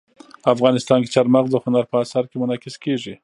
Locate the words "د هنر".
1.53-1.83